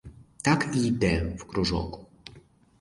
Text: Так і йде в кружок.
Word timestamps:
Так 0.41 0.65
і 0.75 0.85
йде 0.87 1.33
в 1.39 1.43
кружок. 1.43 1.99